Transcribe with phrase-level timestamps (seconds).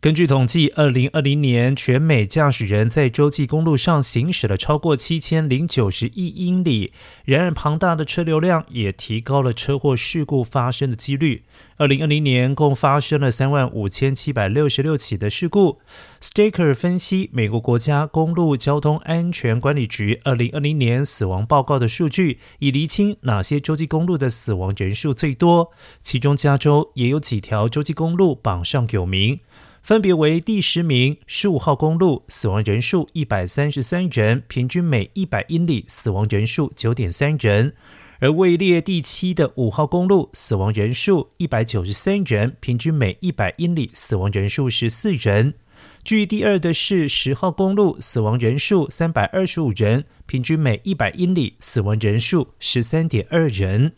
[0.00, 6.94] 根据统计，二零二零年全美驾驶人在洲际公路上行驶了超过七千零九十亿英里。
[7.26, 11.42] 然而，庞大的车流量也提高了车祸事故发生的几率。
[11.76, 15.80] 二零二零年共发生了三万五千七百六十六起的事故。
[16.22, 25.72] Staker 分析美国国家公路交通安全管理局二零二零年死亡报告的数据，以厘清哪些洲际公路的死亡人数最多。
[26.00, 29.40] 其中，加州也有几条洲际公路榜上有名。
[29.82, 37.72] 分别为第十名，十五号公路死亡人数一百三十三人，平均每一百英里死亡人数九点三人；
[38.20, 45.54] 而位列第七的五号公路死亡人数一百九十三人，平均每一百英里死亡人数十四人。
[46.04, 53.92] 居第二的是十号公路，死亡人数三百二十五人，平均每一百英里死亡人数十三点二人。